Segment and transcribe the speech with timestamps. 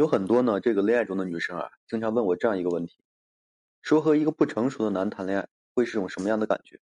[0.00, 3.04] 有很多呢，这个恋爱中的女生啊，经常问我这样一个问题：
[3.82, 6.80] 说和一个不成熟的男谈恋爱会是种什么样的感觉？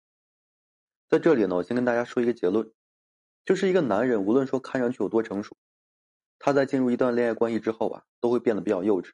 [1.09, 2.71] 在这里呢，我先跟大家说一个结论，
[3.45, 5.57] 就是一个男人无论说看上去有多成熟，
[6.39, 9.11] 他在进入一段恋爱关系之后啊，都会变得比较幼稚，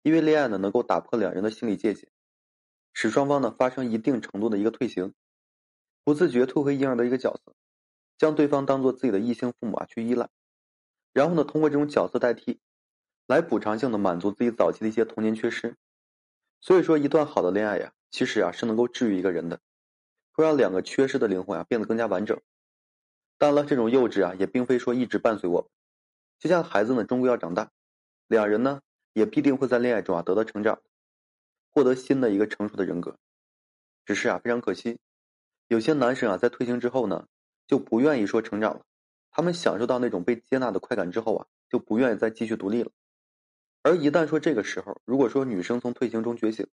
[0.00, 2.08] 因为恋爱呢能够打破两人的心理界限，
[2.94, 5.12] 使双方呢发生一定程度的一个退行，
[6.02, 7.52] 不自觉退回婴儿的一个角色，
[8.16, 10.30] 将对方当做自己的异性父母啊去依赖，
[11.12, 12.61] 然后呢通过这种角色代替。
[13.32, 15.74] 来补偿性的满足自己早期的一些童年缺失，
[16.60, 19.58] 所以说一段好的恋爱呀，其实啊是能够治愈一个人的，
[20.32, 22.38] 会让两个缺失的灵魂啊变得更加完整。
[23.38, 25.70] 当然了，这种幼稚啊也并非说一直伴随我，
[26.38, 27.70] 就像孩子呢终归要长大，
[28.26, 28.82] 两人呢
[29.14, 30.82] 也必定会在恋爱中啊得到成长，
[31.70, 33.16] 获得新的一个成熟的人格。
[34.04, 34.98] 只是啊非常可惜，
[35.68, 37.26] 有些男生啊在退行之后呢
[37.66, 38.84] 就不愿意说成长了，
[39.30, 42.90] 他们享受到那种被接纳的快感之后啊就不愿意再继续独立了。
[43.82, 46.66] 而一旦说这个时候，如果说女生从退行中觉醒，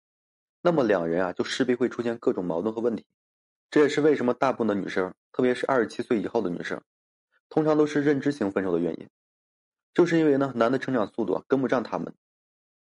[0.61, 3.05] 那么两人啊就势必会出现各种矛盾和问题。
[3.69, 6.81] 这也是为什么大部分的女生，特别是二十七岁以后的女生，
[7.49, 9.09] 通常都是认知型分手的原因，
[9.93, 12.13] 就是因为呢男的成长速度啊跟不上他们。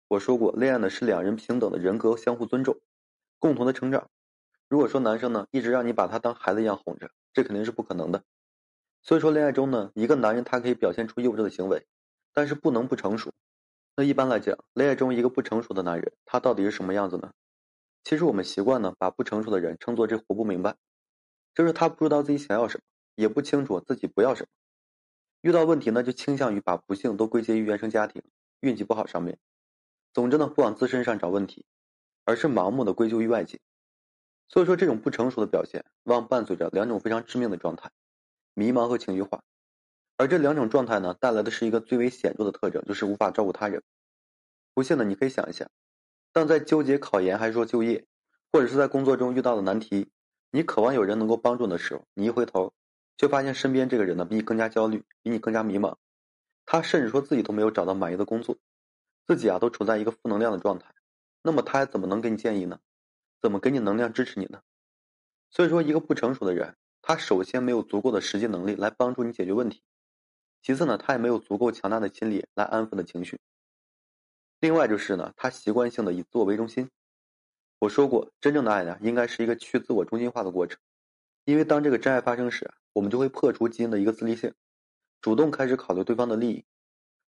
[0.08, 2.80] 我说过，恋爱呢是两人平等的人格相互尊重，
[3.40, 4.10] 共同的成长。
[4.68, 8.24] 如果说男生呢一直让你把他当孩子一样哄着，这肯定是不可能的。
[9.04, 11.86] 所以说恋爱中呢，一个男人他可以表现出幼稚的行为，
[12.34, 13.32] 但是不能不成熟。
[13.98, 17.32] 那一般来讲，恋爱中一个不成熟的男人，他到底是什么样子呢？
[18.04, 20.76] 其实我们习惯呢，把不成熟的人称作这活不明白，
[21.54, 22.84] 就是他不知道自己想要什么，
[23.16, 24.48] 也不清楚自己不要什么，
[25.42, 28.22] 遇到问题呢，就倾向于把不幸都归结于原生家庭、
[28.60, 29.40] 运气不好上面。
[30.14, 31.66] 总之呢，不往自身上找问题，
[32.26, 33.62] 而是盲目的归咎于外界。
[34.50, 37.90] 所以说，这种不成熟的表现，往往伴随着两种非常致命的状态：
[38.54, 39.42] 迷茫和情绪化。
[40.18, 43.84] 而这两种状态呢，带来的是一个最为显著的特征，就是无法照顾他人。
[44.74, 45.70] 不信呢，你可以想一下，
[46.32, 48.06] 当在纠结考研还是说就业，
[48.52, 50.10] 或者是在工作中遇到的难题，
[50.52, 52.74] 你渴望有人能够帮助你的时候，你一回头，
[53.18, 55.96] 却发现身边这个人呢比你更加焦虑，比你更加迷茫，
[56.66, 58.58] 他甚至说自己都没有找到满意的工作，
[59.28, 60.94] 自己啊都处在一个负能量的状态，
[61.42, 62.80] 那么他还怎么能给你建议呢？
[63.42, 64.62] 怎么给你能量支持你呢？
[65.52, 69.84] 所以说，一个不成熟的人，他首先没有足够的实际能力来帮助你解决问题。
[70.66, 73.40] 其次呢，他也没有足够强大的心理来安抚的情绪。
[74.60, 76.90] 另外就是呢，他习惯性的以自我为中心。
[77.78, 80.80] 我说过，真正的爱呢，应该是一个去自我中心化的过程。
[81.44, 84.52] 因为当这个真爱发生时，我们就会破除基因的一个自立性，
[85.22, 86.66] 主动开始考虑对方的利益。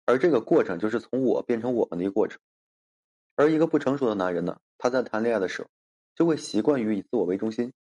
[0.05, 2.39] 而这个过程就是从我变成我们的一个过程。
[3.35, 5.67] 而一个不成熟的男人呢，他在谈恋爱的时候，
[6.15, 7.73] 就会习惯于以自我为中心，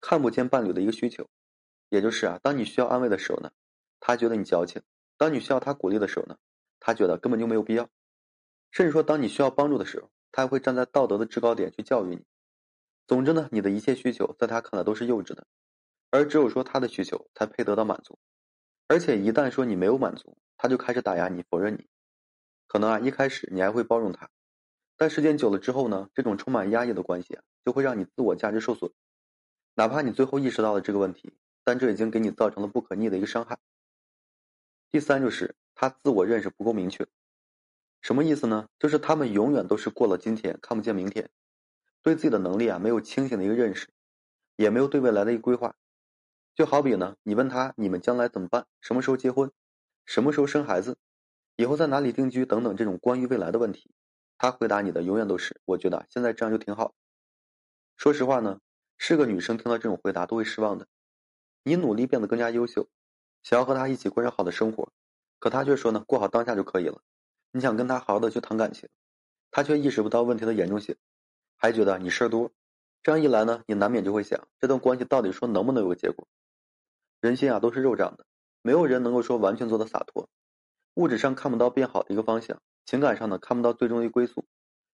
[0.00, 1.26] 看不见伴侣的一个需求。
[1.88, 3.50] 也就是啊，当你需要安慰的时候呢。
[4.04, 4.82] 他觉得你矫情，
[5.22, 6.36] 当你需要他鼓励的时候呢，
[6.80, 7.88] 他觉得根本就没有必要，
[8.72, 12.24] 甚至说当你需要帮助的时候，他还会站在道德的制高点去教育你。
[13.06, 15.46] 总之呢，你的一切需求在他看来都是幼稚的，
[16.10, 18.18] 而只有说他的需求才配得到满足，
[18.88, 21.86] 而且一旦说你没有满足，他就开始打压你、否认你。
[22.66, 24.28] 可能啊一开始你还会包容他，
[24.96, 28.90] 但时间久了之后呢，这种充满压抑的关系啊，就会让你自我价值受损。
[29.76, 33.56] 哪怕你最后意识到了这个问题，但这已经给你造成了不可逆的一个伤害。
[34.92, 37.06] 第三就是他自我认识不够明确，
[38.02, 38.68] 什么意思呢？
[38.78, 41.30] 就是他们永远都是过了今天看不见明天，
[42.02, 43.88] 对自己的能力啊没有清醒的一个认识，
[44.54, 45.74] 也没有对未来的一个规划。
[46.54, 49.50] 就好比呢，你问他你们将来怎么办，什么时候结婚，
[50.04, 50.98] 什么时候生孩子，
[51.56, 53.94] 以后在哪里定居等等这种关于未来的问题，
[54.36, 56.94] 他回答你的永远都是我觉得现在这样就挺好。
[57.96, 58.60] 说实话呢，
[58.98, 60.86] 是个女生听到这种回答都会失望的。
[61.62, 62.90] 你努力变得更加优秀。
[63.42, 64.92] 想要和他一起过上好的生活，
[65.38, 67.00] 可他却说呢，过好当下就可以了。
[67.50, 68.88] 你想跟他好好的去谈感情，
[69.50, 70.96] 他却意识不到问题的严重性，
[71.56, 72.50] 还觉得你事儿多。
[73.02, 76.26] 这样一来呢，你难免就会想，这段关系到底说能不能有个结果？
[77.20, 78.24] 人心啊都是肉长的，
[78.62, 80.28] 没有人能够说完全做到洒脱。
[80.94, 84.44] 物质上看不到变好的一个方向，情感上呢看不到最终的归宿，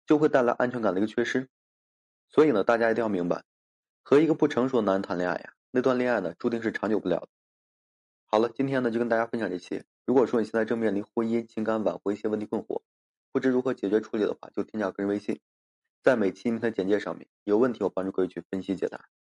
[0.06, 1.50] 就会带来安全感的一个缺失。
[2.30, 3.44] 所以呢，大家一定要明白，
[4.04, 7.30] 和一个不成熟的男人谈恋爱呀，那段恋爱呢注定是长久不了的。
[8.36, 9.86] 好了，今天呢就跟大家分享这些。
[10.06, 12.82] 如果说你现在正面临婚姻、情感挽回一些问题困惑，
[13.32, 15.40] 不知如何解决处理的话，就添加个人微信，
[16.04, 19.06] 在每期音频的简介上面，有问题我帮助各位去分析解答。